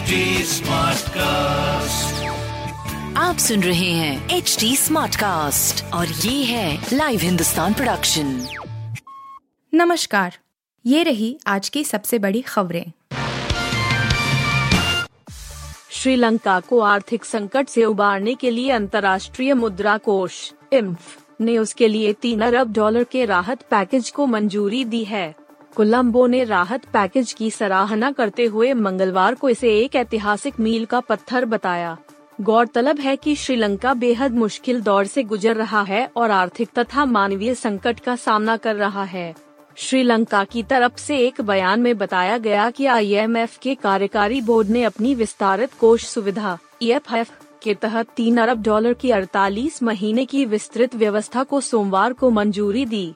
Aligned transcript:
HD 0.00 0.18
Smartcast. 0.44 2.12
आप 3.16 3.36
सुन 3.38 3.62
रहे 3.62 3.90
हैं 3.90 4.30
एच 4.30 4.56
डी 4.60 4.76
स्मार्ट 4.76 5.16
कास्ट 5.16 5.84
और 5.94 6.06
ये 6.06 6.44
है 6.44 6.86
लाइव 6.92 7.20
हिंदुस्तान 7.20 7.74
प्रोडक्शन 7.74 8.46
नमस्कार 9.74 10.38
ये 10.86 11.02
रही 11.02 11.38
आज 11.46 11.68
की 11.68 11.84
सबसे 11.84 12.18
बड़ी 12.18 12.40
खबरें। 12.40 12.92
श्रीलंका 15.90 16.60
को 16.60 16.80
आर्थिक 16.80 17.24
संकट 17.24 17.68
से 17.68 17.84
उबारने 17.84 18.34
के 18.34 18.50
लिए 18.50 18.70
अंतर्राष्ट्रीय 18.70 19.54
मुद्रा 19.54 19.98
कोष 19.98 20.52
इम्फ 20.72 21.18
ने 21.40 21.58
उसके 21.58 21.88
लिए 21.88 22.12
तीन 22.12 22.40
अरब 22.40 22.72
डॉलर 22.72 23.04
के 23.04 23.24
राहत 23.24 23.62
पैकेज 23.62 24.10
को 24.10 24.26
मंजूरी 24.26 24.84
दी 24.84 25.04
है। 25.04 25.39
कोलंबो 25.76 26.26
ने 26.26 26.44
राहत 26.44 26.84
पैकेज 26.84 27.32
की 27.32 27.50
सराहना 27.50 28.12
करते 28.12 28.44
हुए 28.44 28.72
मंगलवार 28.72 29.34
को 29.34 29.48
इसे 29.48 29.78
एक 29.78 29.96
ऐतिहासिक 29.96 30.60
मील 30.60 30.84
का 30.84 31.00
पत्थर 31.00 31.44
बताया। 31.44 31.96
गौरतलब 32.40 32.98
है 32.98 33.16
कि 33.16 33.34
श्रीलंका 33.36 33.94
बेहद 33.94 34.34
मुश्किल 34.34 34.80
दौर 34.80 35.06
से 35.06 35.22
गुजर 35.22 35.56
रहा 35.56 35.82
है 35.82 36.10
और 36.16 36.30
आर्थिक 36.30 36.68
तथा 36.78 37.04
मानवीय 37.04 37.54
संकट 37.54 38.00
का 38.00 38.16
सामना 38.16 38.56
कर 38.56 38.76
रहा 38.76 39.04
है। 39.04 39.34
श्रीलंका 39.76 40.44
की 40.44 40.62
तरफ़ 40.62 40.96
से 40.96 41.18
एक 41.18 41.40
बयान 41.40 41.80
में 41.80 41.98
बताया 41.98 42.38
गया 42.38 42.70
कि 42.70 42.86
आईएमएफ 42.86 43.58
के 43.58 43.74
कार्यकारी 43.74 44.40
बोर्ड 44.40 44.68
ने 44.68 44.84
अपनी 44.84 45.14
विस्तारित 45.14 45.70
कोष 45.80 46.04
सुविधा, 46.04 46.58
ईएफएफ, 46.82 47.30
के 47.62 47.74
तहत 47.74 48.06
तीन 48.16 48.36
अरब 48.36 48.62
डॉलर 48.62 48.92
की 48.92 49.10
48 49.10 49.82
महीने 49.82 50.24
की 50.24 50.44
विस्तृत 50.44 50.94
व्यवस्था 50.94 51.42
को 51.42 51.60
सोमवार 51.60 52.12
को 52.12 52.30
मंजूरी 52.30 52.86
दी। 52.86 53.14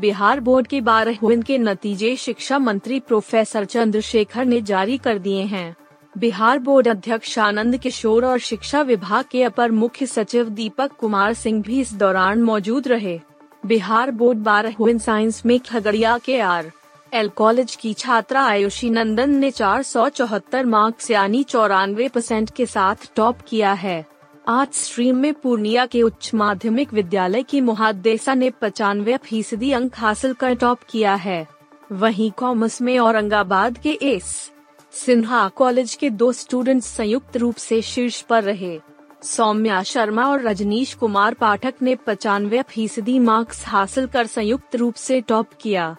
बिहार 0.00 0.40
बोर्ड 0.40 0.66
के 0.66 0.80
बारहवीं 0.80 1.42
के 1.42 1.56
नतीजे 1.58 2.14
शिक्षा 2.16 2.58
मंत्री 2.58 2.98
प्रोफेसर 3.00 3.64
चंद्रशेखर 3.64 4.44
ने 4.44 4.60
जारी 4.60 4.96
कर 4.98 5.18
दिए 5.18 5.42
हैं। 5.44 5.74
बिहार 6.14 6.58
बोर्ड 6.58 6.88
अध्यक्ष 6.88 7.38
आनंद 7.38 7.76
किशोर 7.76 8.24
और 8.24 8.38
शिक्षा 8.38 8.80
विभाग 8.82 9.24
के 9.30 9.42
अपर 9.42 9.70
मुख्य 9.70 10.06
सचिव 10.06 10.48
दीपक 10.50 10.92
कुमार 10.92 11.34
सिंह 11.34 11.62
भी 11.62 11.80
इस 11.80 11.92
दौरान 11.94 12.42
मौजूद 12.42 12.88
रहे। 12.88 13.18
बिहार 13.66 14.10
बोर्ड 14.10 14.38
बारहवीं 14.38 14.98
साइंस 14.98 15.42
में 15.46 15.58
खगड़िया 15.60 16.16
के 16.18 16.38
आर 16.40 16.70
एल 17.12 17.28
कॉलेज 17.28 17.74
की 17.76 17.92
छात्रा 17.94 18.42
आयुषी 18.42 18.90
नंदन 18.90 19.30
ने 19.30 19.50
चार 19.50 19.82
सौ 19.82 20.08
चौहत्तर 20.08 20.66
मार्क्स 20.66 21.10
यानी 21.10 21.42
चौरानवे 21.44 22.08
परसेंट 22.08 22.50
के 22.50 22.66
साथ 22.66 23.10
टॉप 23.16 23.40
किया 23.48 23.72
है। 23.72 24.04
आर्ट 24.50 24.72
स्ट्रीम 24.74 25.16
में 25.16 25.34
पूर्णिया 25.34 25.84
के 25.86 26.02
उच्च 26.02 26.30
माध्यमिक 26.34 26.92
विद्यालय 26.92 27.42
की 27.42 27.60
मुहादेसा 27.60 28.34
ने 28.34 28.50
पचानवे 28.50 29.16
फ़ीसदी 29.16 29.72
अंक 29.72 29.96
हासिल 29.96 30.32
कर 30.32 30.54
टॉप 30.54 30.78
किया 30.90 31.14
है। 31.14 31.46
वहीं 31.92 32.30
कॉमर्स 32.30 32.80
में 32.82 32.98
औरंगाबाद 32.98 33.78
के 33.78 33.90
एस 34.02 34.50
सिन्हा 34.92 35.46
कॉलेज 35.48 35.94
के 35.94 36.10
दो 36.10 36.32
स्टूडेंट्स 36.32 36.86
संयुक्त 36.86 37.36
रूप 37.36 37.56
से 37.56 37.82
शीर्ष 37.82 38.20
पर 38.20 38.42
रहे। 38.44 38.80
सौम्या 39.22 39.82
शर्मा 39.82 40.24
और 40.24 40.42
रजनीश 40.42 40.94
कुमार 40.94 41.34
पाठक 41.34 41.74
ने 41.82 41.94
पचानवे 41.94 42.62
फ़ीसदी 42.62 43.18
मार्क्स 43.18 43.64
हासिल 43.66 44.06
कर 44.06 44.26
संयुक्त 44.26 44.76
रूप 44.76 44.94
से 44.94 45.20
टॉप 45.20 45.46
किया। 45.60 45.96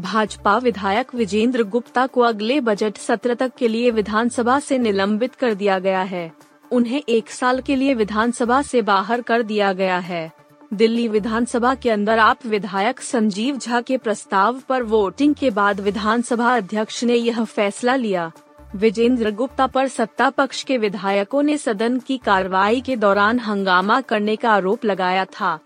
भाजपा 0.00 0.56
विधायक 0.58 1.14
विजेंद्र 1.14 1.62
गुप्ता 1.62 2.06
को 2.06 2.20
अगले 2.20 2.60
बजट 2.60 2.96
सत्र 2.96 3.34
तक 3.34 3.52
के 3.58 3.68
लिए 3.68 3.90
विधानसभा 3.90 4.58
से 4.60 4.78
निलंबित 4.78 5.34
कर 5.34 5.54
दिया 5.54 5.78
गया 5.78 6.02
है। 6.02 6.32
उन्हें 6.72 7.02
एक 7.08 7.30
साल 7.30 7.60
के 7.60 7.76
लिए 7.76 7.94
विधानसभा 7.94 8.62
से 8.62 8.82
बाहर 8.82 9.20
कर 9.20 9.42
दिया 9.42 9.72
गया 9.72 9.98
है। 9.98 10.32
दिल्ली 10.74 11.08
विधानसभा 11.08 11.74
के 11.74 11.90
अंदर 11.90 12.18
आप 12.18 12.46
विधायक 12.46 13.00
संजीव 13.00 13.56
झा 13.56 13.80
के 13.80 13.96
प्रस्ताव 13.96 14.60
पर 14.68 14.82
वोटिंग 14.82 15.34
के 15.34 15.50
बाद 15.50 15.80
विधानसभा 15.80 16.56
अध्यक्ष 16.56 17.04
ने 17.04 17.14
यह 17.14 17.44
फैसला 17.44 17.96
लिया। 17.96 18.32
विजेंद्र 18.76 19.30
गुप्ता 19.30 19.66
पर 19.66 19.88
सत्ता 19.88 20.30
पक्ष 20.30 20.62
के 20.62 20.78
विधायकों 20.78 21.42
ने 21.42 21.56
सदन 21.56 21.98
की 21.98 22.18
कार्रवाई 22.18 22.80
के 22.80 22.96
दौरान 22.96 23.38
हंगामा 23.38 24.00
करने 24.00 24.36
का 24.36 24.50
आरोप 24.50 24.84
लगाया 24.84 25.24
था। 25.24 25.58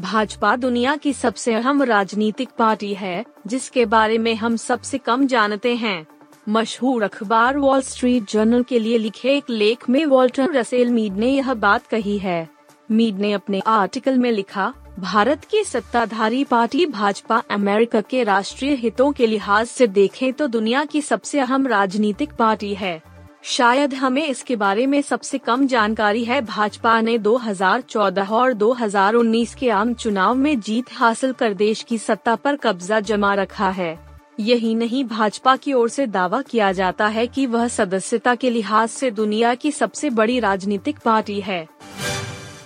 भाजपा 0.00 0.56
दुनिया 0.56 0.96
की 0.96 1.12
सबसे 1.12 1.54
अहम 1.54 1.82
राजनीतिक 1.82 2.48
पार्टी 2.58 2.94
है, 2.94 3.24
जिसके 3.46 3.84
बारे 3.84 4.18
में 4.18 4.34
हम 4.34 4.56
सबसे 4.56 4.98
कम 4.98 5.26
जानते 5.26 5.74
हैं। 5.74 6.06
मशहूर 6.48 7.02
अखबार 7.02 7.58
वॉल 7.58 7.80
स्ट्रीट 7.80 8.30
जर्नल 8.30 8.62
के 8.62 8.78
लिए 8.78 8.98
लिखे 8.98 9.36
एक 9.36 9.50
लेख 9.50 9.88
में 9.90 10.04
वॉल्टर 10.06 10.52
रसेल 10.52 10.90
मीड 10.90 11.12
ने 11.12 11.26
यह 11.26 11.54
बात 11.54 11.86
कही 11.86 12.18
है। 12.18 12.48
मीड 12.90 13.18
ने 13.18 13.32
अपने 13.32 13.60
आर्टिकल 13.66 14.18
में 14.18 14.32
लिखा, 14.32 14.72
भारत 14.98 15.44
की 15.44 15.64
सत्ताधारी 15.64 16.44
पार्टी 16.44 16.86
भाजपा 16.86 17.42
अमेरिका 17.50 18.00
के 18.00 18.24
राष्ट्रीय 18.24 18.74
हितों 18.74 19.12
के 19.12 19.26
लिहाज 19.26 19.66
से 19.66 19.86
देखें 19.86 20.32
तो 20.32 20.46
दुनिया 20.46 20.84
की 20.84 21.02
सबसे 21.02 21.40
अहम 21.40 21.66
राजनीतिक 21.66 22.32
पार्टी 22.32 22.74
है। 22.74 23.02
शायद 23.42 23.94
हमें 23.94 24.26
इसके 24.26 24.56
बारे 24.56 24.86
में 24.86 25.02
सबसे 25.02 25.38
कम 25.38 25.66
जानकारी 25.66 26.24
है। 26.24 26.40
भाजपा 26.40 27.00
ने 27.00 27.18
2014 27.18 28.30
और 28.30 28.52
2019 28.52 29.54
के 29.54 29.70
आम 29.70 29.94
चुनाव 29.94 30.34
में 30.34 30.60
जीत 30.60 30.92
हासिल 30.92 31.32
कर 31.32 31.54
देश 31.54 31.82
की 31.82 31.98
सत्ता 31.98 32.34
पर 32.34 32.56
कब्जा 32.56 33.00
जमा 33.00 33.34
रखा 33.34 33.70
है। 33.70 34.09
यही 34.40 34.74
नहीं, 34.74 35.04
भाजपा 35.04 35.56
की 35.56 35.72
ओर 35.72 35.88
से 35.88 36.06
दावा 36.06 36.40
किया 36.42 36.70
जाता 36.72 37.06
है 37.06 37.26
कि 37.26 37.46
वह 37.46 37.68
सदस्यता 37.68 38.34
के 38.34 38.50
लिहाज 38.50 38.88
से 38.88 39.10
दुनिया 39.10 39.54
की 39.54 39.72
सबसे 39.72 40.10
बड़ी 40.10 40.38
राजनीतिक 40.40 40.98
पार्टी 40.98 41.40
है। 41.40 41.66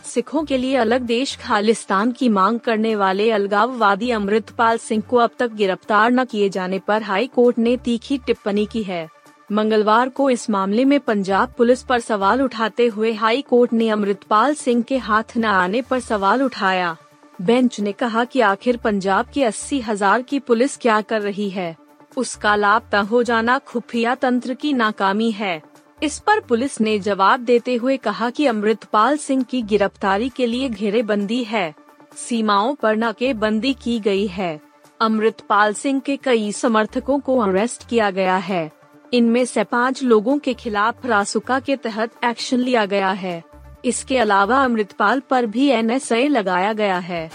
सिखों 0.05 0.45
के 0.45 0.57
लिए 0.59 0.77
अलग 0.77 1.03
देश 1.03 1.37
खालिस्तान 1.37 2.13
की 2.13 2.29
मांग 2.29 2.61
करने 2.61 2.95
वाले 2.97 3.31
अलगाववादी 3.31 4.11
अमृतपाल 4.11 4.79
सिंह 4.79 5.03
को 5.11 5.17
अब 5.17 5.31
तक 5.39 5.53
गिरफ़्तार 5.53 6.11
न 6.11 6.25
किए 6.25 6.49
जाने 6.49 6.79
पर 6.79 7.03
हाई 7.03 7.27
कोर्ट 7.27 7.59
ने 7.59 7.77
तीखी 7.77 8.19
टिप्पणी 8.19 8.67
की 8.67 8.83
है। 8.83 9.09
मंगलवार 9.53 10.09
को 10.09 10.31
इस 10.31 10.51
मामले 10.51 10.85
में 10.85 11.01
पंजाब 11.01 11.53
पुलिस 11.59 11.83
पर 11.83 12.01
सवाल 12.01 12.43
उठाते 12.43 12.87
हुए 12.87 13.13
हाई 13.13 13.43
कोर्ट 13.43 13.73
ने 13.73 13.89
अमृतपाल 13.89 14.55
सिंह 14.55 14.83
के 14.83 14.99
हाथ 14.99 15.37
न 15.37 15.45
आने 15.45 15.83
पर 15.83 16.01
सवाल 16.01 16.43
उठाया। 16.43 16.97
बेंच 17.43 17.81
ने 17.81 17.93
कहा 17.93 18.25
कि 18.25 18.41
आखिर 18.41 18.77
पंजाब 18.77 19.27
की 19.27 19.43
अस्सी 19.43 19.81
हज़ार 19.81 20.23
की 20.23 20.39
पुलिस 20.39 20.77
क्या 20.77 21.01
कर 21.01 21.23
रही 21.23 21.51
है? 21.51 21.77
उसका 22.17 22.57
लाभ 22.57 22.73
लापता 22.73 23.01
हो 23.01 23.23
जाना 23.23 23.59
खुफिया 23.59 24.15
तंत्र 24.15 24.55
की 24.55 24.73
नाकामी 24.73 25.31
है। 25.31 25.63
इस 26.03 26.19
पर 26.19 26.41
पुलिस 26.41 26.81
ने 26.81 26.99
जवाब 26.99 27.41
देते 27.41 27.75
हुए 27.75 27.97
कहा 27.97 28.31
कि 28.31 28.47
अमृतपाल 28.47 29.17
सिंह 29.17 29.43
की 29.43 29.63
गिरफ्तारी 29.63 30.29
के 30.29 30.47
लिए 30.47 30.69
घेरेबंदी 30.69 31.45
है। 31.45 31.75
सीमाओं 32.17 32.75
पर 32.75 32.97
नाकेबंदी 32.97 33.75
की 33.75 34.01
गई 34.01 34.27
है। 34.27 34.61
अमृतपाल 35.01 35.75
सिंह 35.75 36.01
के 36.01 36.17
कई 36.17 36.53
समर्थकों 36.53 37.21
को 37.21 37.39
अरेस्ट 37.39 37.89
किया 37.89 38.11
गया 38.11 38.37
है। 38.37 38.71
इनमें 39.15 39.45
से 39.45 39.65
पाँच 39.65 40.03
लोगों 40.03 40.39
के 40.39 40.55
खिलाफ 40.55 41.07
रासुका 41.07 41.61
के 41.61 41.77
तहत 41.77 42.11
एक्शन 42.25 42.57
लिया 42.57 42.87
गया 42.87 43.11
है। 43.11 43.54
इसके 43.85 44.19
अलावा 44.19 44.65
अमृतपाल 44.65 45.21
पर 45.21 45.47
भी 45.47 45.69
एनएसए 45.69 46.29
लगाया 46.29 46.73
गया 46.73 46.99
है। 46.99 47.31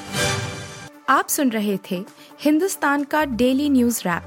आप 1.10 1.28
सुन 1.28 1.50
रहे 1.50 1.78
थे 1.92 2.06
हिंदुस्तान 2.42 3.04
का 3.04 3.26
डेली 3.26 3.70
न्यूज़ 3.70 4.02
रैप, 4.06 4.24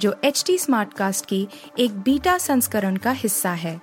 जो 0.00 0.14
एच 0.24 0.44
टी 0.46 0.58
स्मार्ट 0.58 0.94
कास्ट 0.94 1.26
की 1.26 1.48
एक 1.78 1.90
बीटा 1.90 2.38
संस्करण 2.38 2.96
का 2.96 3.10
हिस्सा 3.10 3.50
है। 3.50 3.80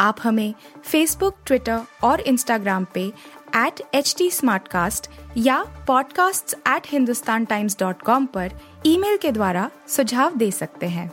आप 0.00 0.16
हमें 0.22 0.54
फेसबुक 0.84 1.36
ट्विटर 1.46 1.80
और 2.02 2.20
इंस्टाग्राम 2.20 2.86
पे 2.94 3.12
एट 3.56 3.82
एच 3.94 4.14
टी 4.18 4.30
या 5.36 5.86
podcasts@hindustantimes.com 5.86 8.26
पर 8.26 8.52
ईमेल 8.86 9.16
के 9.16 9.32
द्वारा 9.32 9.70
सुझाव 9.88 10.36
दे 10.36 10.50
सकते 10.50 10.86
हैं। 10.86 11.12